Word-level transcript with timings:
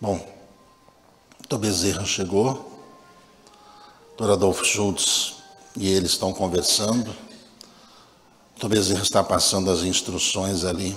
Bom, 0.00 0.24
Dr. 1.48 1.58
Bezerra 1.58 2.04
chegou, 2.06 2.80
Dr. 4.16 4.30
Adolfo 4.30 4.64
Schultz 4.64 5.34
e 5.76 5.88
ele 5.88 6.06
estão 6.06 6.32
conversando. 6.32 7.12
Dr. 8.56 8.68
Bezerra 8.68 9.02
está 9.02 9.24
passando 9.24 9.68
as 9.72 9.80
instruções 9.80 10.64
ali 10.64 10.96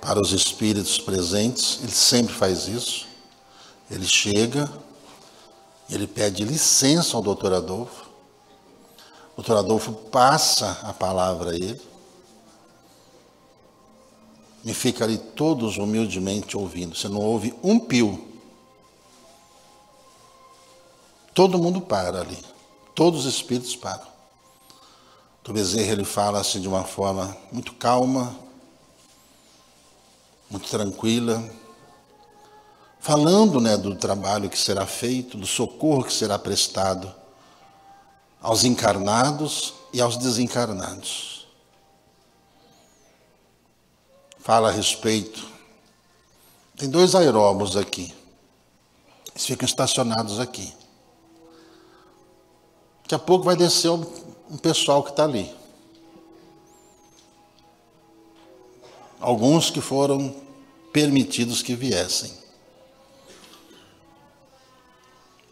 para 0.00 0.18
os 0.18 0.32
espíritos 0.32 0.98
presentes. 0.98 1.80
Ele 1.82 1.92
sempre 1.92 2.32
faz 2.32 2.68
isso. 2.68 3.06
Ele 3.90 4.06
chega, 4.06 4.72
ele 5.90 6.06
pede 6.06 6.44
licença 6.44 7.18
ao 7.18 7.22
doutor 7.22 7.52
Adolfo. 7.52 8.06
O 9.32 9.42
doutor 9.42 9.58
Adolfo 9.58 9.92
passa 9.92 10.78
a 10.82 10.92
palavra 10.94 11.50
a 11.50 11.54
ele. 11.54 11.91
E 14.64 14.72
fica 14.72 15.04
ali 15.04 15.18
todos 15.18 15.76
humildemente 15.76 16.56
ouvindo. 16.56 16.94
Você 16.94 17.08
não 17.08 17.20
ouve 17.20 17.54
um 17.62 17.78
pio. 17.78 18.28
Todo 21.34 21.58
mundo 21.58 21.80
para 21.80 22.20
ali. 22.20 22.38
Todos 22.94 23.26
os 23.26 23.34
espíritos 23.34 23.74
param. 23.74 24.12
O 25.48 25.52
Bezerra 25.52 25.92
ele 25.92 26.04
fala 26.04 26.38
assim 26.38 26.60
de 26.60 26.68
uma 26.68 26.84
forma 26.84 27.36
muito 27.50 27.72
calma, 27.74 28.36
muito 30.48 30.68
tranquila, 30.68 31.42
falando 33.00 33.60
né, 33.60 33.76
do 33.76 33.96
trabalho 33.96 34.48
que 34.48 34.58
será 34.58 34.86
feito, 34.86 35.36
do 35.36 35.46
socorro 35.46 36.04
que 36.04 36.12
será 36.12 36.38
prestado 36.38 37.12
aos 38.40 38.62
encarnados 38.62 39.74
e 39.92 40.00
aos 40.00 40.16
desencarnados. 40.16 41.41
Fala 44.42 44.70
a 44.70 44.72
respeito. 44.72 45.48
Tem 46.76 46.90
dois 46.90 47.14
aeróbos 47.14 47.76
aqui. 47.76 48.12
Eles 49.30 49.46
ficam 49.46 49.64
estacionados 49.64 50.40
aqui. 50.40 50.74
Daqui 53.02 53.14
a 53.14 53.18
pouco 53.20 53.44
vai 53.44 53.54
descer 53.54 53.90
um 53.90 54.58
pessoal 54.60 55.04
que 55.04 55.10
está 55.10 55.24
ali. 55.24 55.54
Alguns 59.20 59.70
que 59.70 59.80
foram 59.80 60.34
permitidos 60.92 61.62
que 61.62 61.76
viessem. 61.76 62.36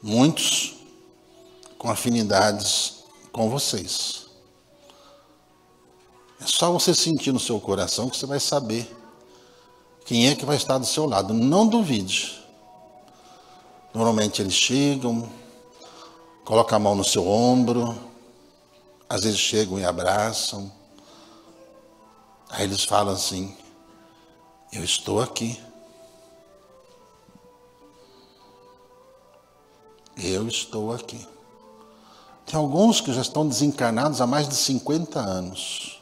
Muitos 0.02 0.74
com 1.78 1.88
afinidades 1.88 3.04
com 3.30 3.48
vocês. 3.48 4.19
É 6.40 6.46
só 6.46 6.72
você 6.72 6.94
sentir 6.94 7.32
no 7.32 7.38
seu 7.38 7.60
coração 7.60 8.08
que 8.08 8.16
você 8.16 8.24
vai 8.24 8.40
saber 8.40 8.96
quem 10.06 10.28
é 10.28 10.34
que 10.34 10.46
vai 10.46 10.56
estar 10.56 10.78
do 10.78 10.86
seu 10.86 11.06
lado. 11.06 11.34
Não 11.34 11.66
duvide. 11.66 12.42
Normalmente 13.92 14.40
eles 14.40 14.54
chegam, 14.54 15.28
colocam 16.44 16.76
a 16.76 16.78
mão 16.78 16.94
no 16.94 17.04
seu 17.04 17.28
ombro, 17.28 17.94
às 19.08 19.22
vezes 19.22 19.38
chegam 19.38 19.78
e 19.78 19.84
abraçam. 19.84 20.72
Aí 22.48 22.64
eles 22.64 22.84
falam 22.84 23.12
assim: 23.12 23.54
Eu 24.72 24.82
estou 24.82 25.20
aqui. 25.20 25.60
Eu 30.16 30.48
estou 30.48 30.92
aqui. 30.92 31.26
Tem 32.46 32.58
alguns 32.58 33.00
que 33.00 33.12
já 33.12 33.20
estão 33.20 33.46
desencarnados 33.46 34.20
há 34.20 34.26
mais 34.26 34.48
de 34.48 34.54
50 34.54 35.18
anos. 35.18 35.99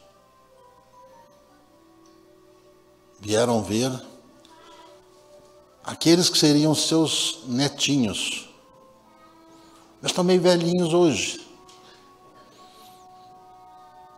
Vieram 3.29 3.63
ver 3.63 3.93
aqueles 5.85 6.31
que 6.31 6.39
seriam 6.39 6.75
seus 6.75 7.41
netinhos. 7.45 8.49
Mas 10.01 10.13
meio 10.25 10.41
velhinhos 10.41 10.95
hoje. 10.95 11.47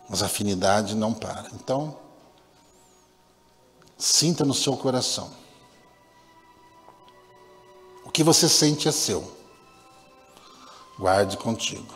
Mas 0.09 0.23
a 0.23 0.27
afinidade 0.27 0.95
não 0.95 1.13
para. 1.13 1.51
Então, 1.55 1.99
sinta 3.99 4.45
no 4.45 4.55
seu 4.55 4.77
coração. 4.77 5.29
O 8.05 8.13
que 8.13 8.23
você 8.23 8.49
sente 8.49 8.87
é 8.87 8.93
seu. 8.93 9.29
Guarde 10.97 11.37
contigo. 11.37 11.93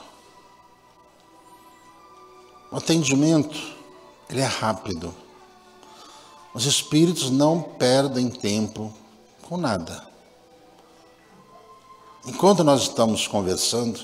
O 2.72 2.76
atendimento, 2.76 3.56
ele 4.28 4.40
é 4.40 4.46
rápido. 4.46 5.22
Os 6.54 6.66
espíritos 6.66 7.30
não 7.30 7.60
perdem 7.60 8.30
tempo 8.30 8.94
com 9.42 9.56
nada. 9.56 10.06
Enquanto 12.24 12.62
nós 12.62 12.82
estamos 12.82 13.26
conversando, 13.26 14.00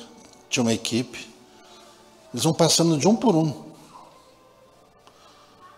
tinha 0.49 0.63
uma 0.65 0.73
equipe, 0.73 1.31
eles 2.35 2.43
vão 2.43 2.53
passando 2.53 2.99
de 2.99 3.07
um 3.07 3.15
por 3.15 3.37
um, 3.37 3.71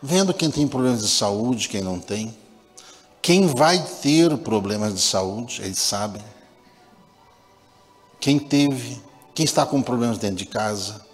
vendo 0.02 0.34
quem 0.34 0.50
tem 0.50 0.66
problemas 0.66 1.02
de 1.02 1.08
saúde, 1.08 1.68
quem 1.68 1.82
não 1.82 2.00
tem, 2.00 2.34
quem 3.20 3.46
vai 3.46 3.78
ter 4.02 4.36
problemas 4.38 4.94
de 4.94 5.00
saúde, 5.00 5.60
eles 5.62 5.78
sabem, 5.78 6.22
quem 8.18 8.38
teve, 8.38 9.00
quem 9.34 9.44
está 9.44 9.64
com 9.64 9.80
problemas 9.82 10.18
dentro 10.18 10.36
de 10.36 10.46
casa, 10.46 11.04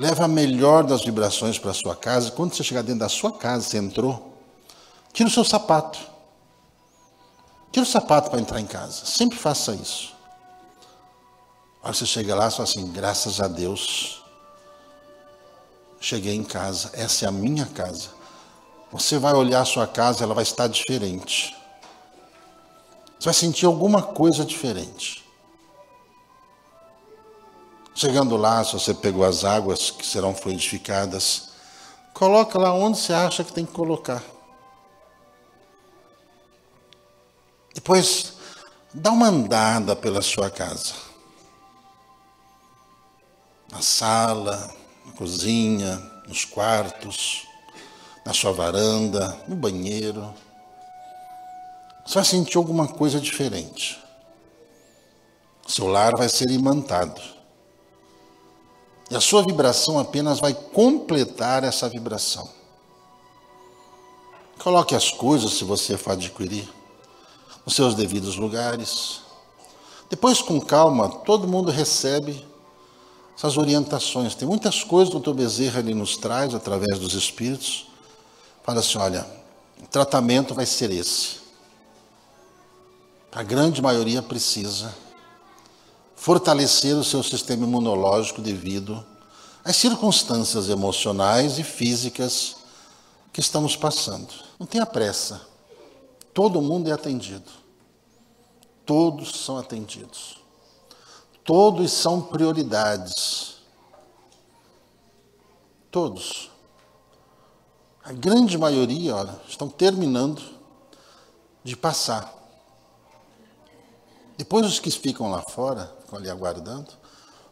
Leva 0.00 0.24
a 0.24 0.28
melhor 0.28 0.84
das 0.84 1.04
vibrações 1.04 1.58
para 1.58 1.72
a 1.72 1.74
sua 1.74 1.94
casa. 1.94 2.30
Quando 2.30 2.54
você 2.54 2.64
chegar 2.64 2.80
dentro 2.80 3.00
da 3.00 3.08
sua 3.10 3.30
casa, 3.30 3.68
você 3.68 3.76
entrou, 3.76 4.34
tira 5.12 5.28
o 5.28 5.30
seu 5.30 5.44
sapato. 5.44 5.98
Tira 7.70 7.82
o 7.82 7.86
sapato 7.86 8.30
para 8.30 8.40
entrar 8.40 8.58
em 8.62 8.66
casa. 8.66 9.04
Sempre 9.04 9.36
faça 9.36 9.74
isso. 9.74 10.14
Aí 11.82 11.94
você 11.94 12.06
chega 12.06 12.34
lá 12.34 12.48
e 12.48 12.50
fala 12.50 12.62
assim: 12.62 12.90
graças 12.90 13.42
a 13.42 13.46
Deus, 13.46 14.24
cheguei 16.00 16.34
em 16.34 16.44
casa. 16.44 16.90
Essa 16.94 17.26
é 17.26 17.28
a 17.28 17.32
minha 17.32 17.66
casa. 17.66 18.08
Você 18.90 19.18
vai 19.18 19.34
olhar 19.34 19.60
a 19.60 19.66
sua 19.66 19.86
casa, 19.86 20.24
ela 20.24 20.32
vai 20.32 20.44
estar 20.44 20.66
diferente. 20.66 21.54
Você 23.18 23.26
vai 23.26 23.34
sentir 23.34 23.66
alguma 23.66 24.00
coisa 24.00 24.46
diferente. 24.46 25.29
Chegando 28.00 28.34
lá, 28.34 28.64
se 28.64 28.72
você 28.72 28.94
pegou 28.94 29.26
as 29.26 29.44
águas 29.44 29.90
que 29.90 30.06
serão 30.06 30.34
fluidificadas, 30.34 31.50
coloca 32.14 32.58
lá 32.58 32.72
onde 32.72 32.98
você 32.98 33.12
acha 33.12 33.44
que 33.44 33.52
tem 33.52 33.66
que 33.66 33.72
colocar. 33.72 34.24
Depois, 37.74 38.32
dá 38.94 39.10
uma 39.10 39.26
andada 39.26 39.94
pela 39.94 40.22
sua 40.22 40.48
casa. 40.48 40.94
Na 43.70 43.82
sala, 43.82 44.74
na 45.04 45.12
cozinha, 45.12 45.98
nos 46.26 46.46
quartos, 46.46 47.46
na 48.24 48.32
sua 48.32 48.54
varanda, 48.54 49.38
no 49.46 49.54
banheiro. 49.54 50.32
Você 52.06 52.14
vai 52.14 52.24
sentir 52.24 52.56
alguma 52.56 52.88
coisa 52.88 53.20
diferente. 53.20 54.02
Seu 55.68 55.86
lar 55.86 56.16
vai 56.16 56.30
ser 56.30 56.50
imantado. 56.50 57.39
E 59.10 59.16
a 59.16 59.20
sua 59.20 59.42
vibração 59.42 59.98
apenas 59.98 60.38
vai 60.38 60.54
completar 60.54 61.64
essa 61.64 61.88
vibração. 61.88 62.48
Coloque 64.62 64.94
as 64.94 65.10
coisas, 65.10 65.54
se 65.54 65.64
você 65.64 65.96
for 65.96 66.12
adquirir, 66.12 66.68
nos 67.64 67.74
seus 67.74 67.94
devidos 67.94 68.36
lugares. 68.36 69.20
Depois, 70.08 70.40
com 70.40 70.60
calma, 70.60 71.08
todo 71.08 71.48
mundo 71.48 71.70
recebe 71.70 72.46
essas 73.36 73.56
orientações. 73.56 74.34
Tem 74.34 74.46
muitas 74.46 74.84
coisas 74.84 75.12
que 75.12 75.16
o 75.16 75.20
Dr. 75.20 75.32
Bezerra 75.32 75.80
ele 75.80 75.94
nos 75.94 76.16
traz 76.16 76.54
através 76.54 76.98
dos 76.98 77.14
Espíritos. 77.14 77.86
Fala 78.62 78.80
assim: 78.80 78.98
olha, 78.98 79.26
o 79.82 79.86
tratamento 79.88 80.54
vai 80.54 80.66
ser 80.66 80.90
esse. 80.90 81.40
A 83.32 83.42
grande 83.42 83.80
maioria 83.80 84.22
precisa 84.22 84.94
fortalecer 86.20 86.94
o 86.94 87.02
seu 87.02 87.22
sistema 87.22 87.64
imunológico 87.64 88.42
devido 88.42 89.02
às 89.64 89.74
circunstâncias 89.76 90.68
emocionais 90.68 91.58
e 91.58 91.64
físicas 91.64 92.56
que 93.32 93.40
estamos 93.40 93.74
passando. 93.74 94.28
Não 94.58 94.66
tenha 94.66 94.84
pressa. 94.84 95.40
Todo 96.34 96.60
mundo 96.60 96.90
é 96.90 96.92
atendido. 96.92 97.50
Todos 98.84 99.34
são 99.34 99.56
atendidos. 99.56 100.36
Todos 101.42 101.90
são 101.90 102.20
prioridades. 102.20 103.54
Todos. 105.90 106.50
A 108.04 108.12
grande 108.12 108.58
maioria, 108.58 109.16
olha, 109.16 109.40
estão 109.48 109.70
terminando 109.70 110.42
de 111.64 111.74
passar. 111.78 112.39
Depois 114.40 114.64
os 114.64 114.80
que 114.80 114.90
ficam 114.90 115.30
lá 115.30 115.42
fora, 115.42 115.94
ficam 116.00 116.18
ali 116.18 116.30
aguardando, 116.30 116.90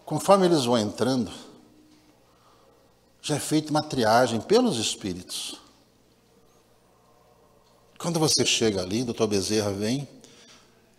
conforme 0.07 0.47
eles 0.47 0.65
vão 0.65 0.79
entrando, 0.79 1.31
já 3.21 3.37
é 3.37 3.39
feita 3.39 3.69
uma 3.71 3.83
triagem 3.83 4.41
pelos 4.41 4.79
espíritos. 4.79 5.61
Quando 7.99 8.19
você 8.19 8.43
chega 8.47 8.81
ali, 8.81 9.05
doutor 9.05 9.27
Bezerra 9.27 9.71
vem, 9.71 10.09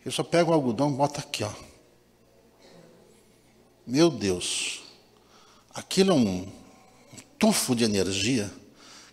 ele 0.06 0.13
só 0.13 0.21
pega 0.21 0.51
o 0.51 0.53
algodão 0.53 0.91
e 0.91 0.94
bota 0.94 1.21
aqui, 1.21 1.44
ó. 1.44 1.51
Meu 3.83 4.12
Deus, 4.12 4.83
aquilo 5.74 6.12
é 6.12 6.13
um 6.13 6.47
tufo 7.39 7.75
de 7.75 7.83
energia 7.83 8.53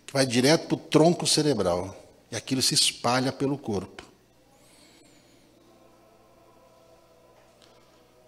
que 0.05 0.13
vai 0.13 0.27
direto 0.27 0.67
para 0.67 0.75
o 0.75 0.79
tronco 0.89 1.25
cerebral 1.25 1.97
e 2.31 2.35
aquilo 2.35 2.61
se 2.61 2.75
espalha 2.75 3.31
pelo 3.31 3.57
corpo. 3.57 4.06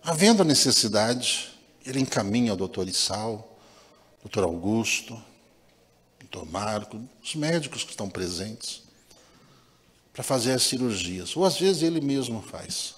Havendo 0.09 0.41
a 0.41 0.45
necessidade, 0.45 1.49
ele 1.85 1.99
encaminha 1.99 2.53
o 2.53 2.57
doutor 2.57 2.89
Issal, 2.89 3.55
doutor 4.23 4.43
Augusto, 4.43 5.15
doutor 6.19 6.51
Marco, 6.51 6.99
os 7.23 7.35
médicos 7.35 7.83
que 7.83 7.91
estão 7.91 8.09
presentes, 8.09 8.81
para 10.11 10.23
fazer 10.23 10.53
as 10.53 10.63
cirurgias. 10.63 11.37
Ou 11.37 11.45
às 11.45 11.59
vezes 11.59 11.83
ele 11.83 12.01
mesmo 12.01 12.41
faz. 12.41 12.95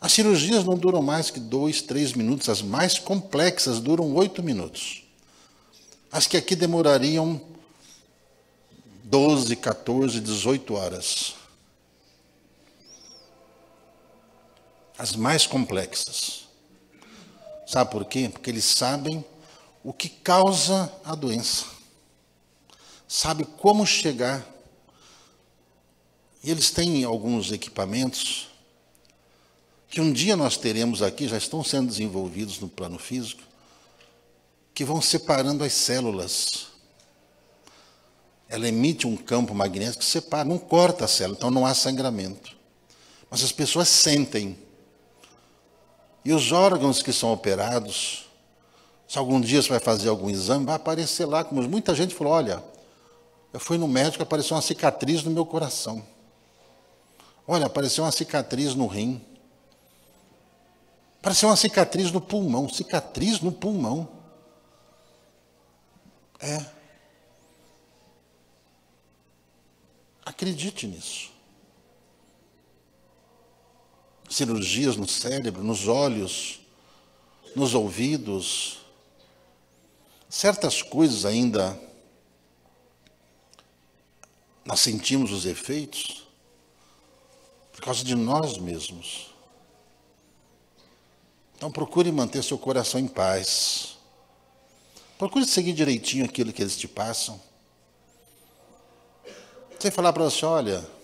As 0.00 0.10
cirurgias 0.10 0.64
não 0.64 0.76
duram 0.76 1.00
mais 1.00 1.30
que 1.30 1.38
dois, 1.38 1.80
três 1.80 2.12
minutos, 2.12 2.48
as 2.48 2.60
mais 2.60 2.98
complexas 2.98 3.78
duram 3.78 4.12
oito 4.16 4.42
minutos. 4.42 5.04
As 6.10 6.26
que 6.26 6.36
aqui 6.36 6.56
demorariam 6.56 7.40
12, 9.04 9.54
14, 9.54 10.18
18 10.18 10.74
horas. 10.74 11.35
As 14.98 15.14
mais 15.14 15.46
complexas. 15.46 16.46
Sabe 17.66 17.90
por 17.90 18.04
quê? 18.04 18.28
Porque 18.32 18.48
eles 18.48 18.64
sabem 18.64 19.24
o 19.82 19.92
que 19.92 20.08
causa 20.08 20.92
a 21.04 21.14
doença. 21.14 21.66
Sabe 23.08 23.44
como 23.44 23.86
chegar. 23.86 24.44
E 26.42 26.50
eles 26.50 26.70
têm 26.70 27.04
alguns 27.04 27.52
equipamentos 27.52 28.48
que 29.88 30.00
um 30.00 30.12
dia 30.12 30.36
nós 30.36 30.56
teremos 30.56 31.02
aqui, 31.02 31.26
já 31.26 31.38
estão 31.38 31.64
sendo 31.64 31.88
desenvolvidos 31.88 32.58
no 32.58 32.68
plano 32.68 32.98
físico, 32.98 33.42
que 34.74 34.84
vão 34.84 35.00
separando 35.00 35.64
as 35.64 35.72
células. 35.72 36.66
Ela 38.48 38.68
emite 38.68 39.06
um 39.06 39.16
campo 39.16 39.54
magnético 39.54 40.00
que 40.00 40.04
separa, 40.04 40.44
não 40.44 40.58
corta 40.58 41.06
a 41.06 41.08
célula, 41.08 41.36
então 41.36 41.50
não 41.50 41.64
há 41.64 41.74
sangramento. 41.74 42.54
Mas 43.30 43.42
as 43.42 43.52
pessoas 43.52 43.88
sentem. 43.88 44.65
E 46.26 46.32
os 46.32 46.50
órgãos 46.50 47.04
que 47.04 47.12
são 47.12 47.32
operados, 47.32 48.26
se 49.06 49.16
algum 49.16 49.40
dia 49.40 49.62
você 49.62 49.68
vai 49.68 49.78
fazer 49.78 50.08
algum 50.08 50.28
exame, 50.28 50.66
vai 50.66 50.74
aparecer 50.74 51.24
lá, 51.24 51.44
como 51.44 51.62
muita 51.62 51.94
gente 51.94 52.16
falou, 52.16 52.32
olha, 52.32 52.64
eu 53.52 53.60
fui 53.60 53.78
no 53.78 53.86
médico, 53.86 54.24
apareceu 54.24 54.56
uma 54.56 54.60
cicatriz 54.60 55.22
no 55.22 55.30
meu 55.30 55.46
coração. 55.46 56.04
Olha, 57.46 57.66
apareceu 57.66 58.02
uma 58.02 58.10
cicatriz 58.10 58.74
no 58.74 58.88
rim. 58.88 59.24
Apareceu 61.20 61.48
uma 61.48 61.54
cicatriz 61.54 62.10
no 62.10 62.20
pulmão. 62.20 62.68
Cicatriz 62.68 63.40
no 63.40 63.52
pulmão. 63.52 64.08
É. 66.40 66.66
Acredite 70.24 70.88
nisso. 70.88 71.35
Cirurgias 74.36 74.96
no 74.96 75.08
cérebro, 75.08 75.64
nos 75.64 75.88
olhos, 75.88 76.60
nos 77.54 77.72
ouvidos. 77.72 78.80
Certas 80.28 80.82
coisas 80.82 81.24
ainda 81.24 81.80
nós 84.62 84.80
sentimos 84.80 85.32
os 85.32 85.46
efeitos 85.46 86.26
por 87.72 87.80
causa 87.80 88.04
de 88.04 88.14
nós 88.14 88.58
mesmos. 88.58 89.34
Então 91.56 91.72
procure 91.72 92.12
manter 92.12 92.44
seu 92.44 92.58
coração 92.58 93.00
em 93.00 93.08
paz. 93.08 93.96
Procure 95.16 95.46
seguir 95.46 95.72
direitinho 95.72 96.26
aquilo 96.26 96.52
que 96.52 96.60
eles 96.60 96.76
te 96.76 96.86
passam. 96.86 97.40
Você 99.80 99.90
falar 99.90 100.12
para 100.12 100.24
você, 100.24 100.44
olha, 100.44 100.95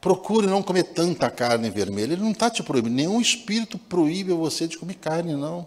procure 0.00 0.46
não 0.46 0.62
comer 0.62 0.84
tanta 0.84 1.30
carne 1.30 1.70
vermelha. 1.70 2.12
Ele 2.12 2.22
não 2.22 2.32
está 2.32 2.50
te 2.50 2.62
proibindo. 2.62 2.94
Nenhum 2.94 3.20
espírito 3.20 3.78
proíbe 3.78 4.32
você 4.32 4.66
de 4.66 4.78
comer 4.78 4.94
carne, 4.94 5.34
não. 5.34 5.66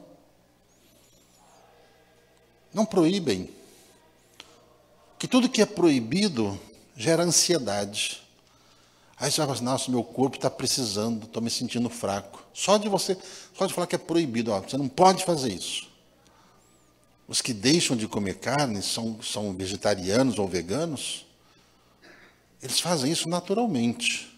Não 2.73 2.85
proíbem. 2.85 3.49
Que 5.19 5.27
tudo 5.27 5.49
que 5.49 5.61
é 5.61 5.65
proibido 5.65 6.59
gera 6.95 7.23
ansiedade. 7.23 8.21
Aí 9.17 9.29
você 9.29 9.37
vai 9.37 9.47
falar 9.47 9.53
assim, 9.53 9.65
nossa, 9.65 9.91
meu 9.91 10.03
corpo 10.03 10.37
está 10.37 10.49
precisando, 10.49 11.25
estou 11.25 11.43
me 11.43 11.49
sentindo 11.49 11.89
fraco. 11.89 12.43
Só 12.53 12.77
de 12.77 12.89
você, 12.89 13.15
só 13.55 13.67
de 13.67 13.73
falar 13.73 13.85
que 13.85 13.95
é 13.95 13.99
proibido, 13.99 14.51
ó, 14.51 14.61
você 14.61 14.77
não 14.77 14.87
pode 14.87 15.23
fazer 15.23 15.53
isso. 15.53 15.87
Os 17.27 17.39
que 17.39 17.53
deixam 17.53 17.95
de 17.95 18.07
comer 18.07 18.39
carne 18.39 18.81
são, 18.81 19.21
são 19.21 19.53
vegetarianos 19.53 20.39
ou 20.39 20.47
veganos, 20.47 21.25
eles 22.61 22.79
fazem 22.79 23.11
isso 23.11 23.27
naturalmente. 23.27 24.31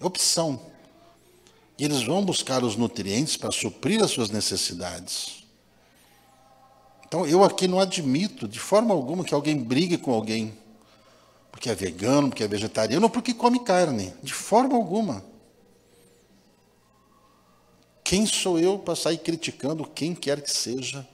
É 0.00 0.04
opção. 0.04 0.60
E 1.78 1.84
eles 1.84 2.02
vão 2.02 2.24
buscar 2.24 2.62
os 2.62 2.76
nutrientes 2.76 3.36
para 3.36 3.50
suprir 3.50 4.02
as 4.02 4.10
suas 4.10 4.30
necessidades. 4.30 5.44
Então, 7.06 7.26
eu 7.26 7.44
aqui 7.44 7.66
não 7.66 7.80
admito, 7.80 8.46
de 8.46 8.58
forma 8.58 8.94
alguma, 8.94 9.24
que 9.24 9.34
alguém 9.34 9.56
brigue 9.56 9.98
com 9.98 10.12
alguém 10.12 10.56
porque 11.54 11.70
é 11.70 11.74
vegano, 11.74 12.30
porque 12.30 12.42
é 12.42 12.48
vegetariano 12.48 13.06
ou 13.06 13.10
porque 13.10 13.32
come 13.32 13.60
carne. 13.60 14.12
De 14.20 14.34
forma 14.34 14.74
alguma. 14.74 15.24
Quem 18.02 18.26
sou 18.26 18.58
eu 18.58 18.76
para 18.76 18.96
sair 18.96 19.18
criticando 19.18 19.86
quem 19.86 20.16
quer 20.16 20.42
que 20.42 20.50
seja, 20.50 21.08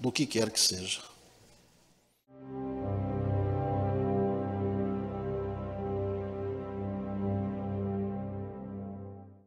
do 0.00 0.10
que 0.10 0.24
quer 0.24 0.50
que 0.50 0.58
seja? 0.58 1.02